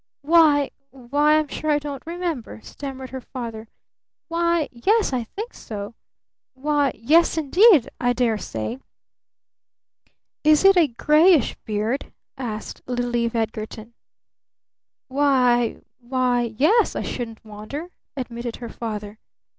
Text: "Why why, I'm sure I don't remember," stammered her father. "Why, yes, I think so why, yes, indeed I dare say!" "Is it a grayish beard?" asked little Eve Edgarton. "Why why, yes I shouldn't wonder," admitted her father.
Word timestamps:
"Why 0.23 0.71
why, 0.89 1.37
I'm 1.37 1.47
sure 1.47 1.69
I 1.69 1.77
don't 1.77 2.01
remember," 2.07 2.59
stammered 2.63 3.11
her 3.11 3.21
father. 3.21 3.67
"Why, 4.29 4.67
yes, 4.71 5.13
I 5.13 5.25
think 5.25 5.53
so 5.53 5.93
why, 6.55 6.91
yes, 6.95 7.37
indeed 7.37 7.87
I 7.99 8.11
dare 8.11 8.39
say!" 8.39 8.79
"Is 10.43 10.65
it 10.65 10.75
a 10.75 10.87
grayish 10.87 11.55
beard?" 11.65 12.11
asked 12.35 12.81
little 12.87 13.15
Eve 13.15 13.35
Edgarton. 13.35 13.93
"Why 15.07 15.83
why, 15.99 16.55
yes 16.57 16.95
I 16.95 17.03
shouldn't 17.03 17.45
wonder," 17.45 17.91
admitted 18.17 18.55
her 18.55 18.69
father. 18.69 19.19